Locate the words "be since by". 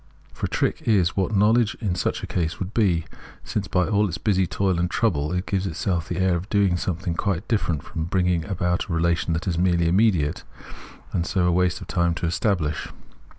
2.73-3.87